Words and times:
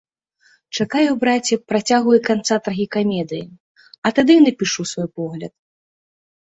Чакаю, 0.77 1.11
браце, 1.23 1.55
працягу 1.73 2.15
і 2.19 2.21
канца 2.29 2.55
трагікамедыі, 2.69 3.45
а 4.07 4.17
тады 4.21 4.31
і 4.41 4.45
напішу 4.49 4.81
свой 4.95 5.09
погляд. 5.23 5.53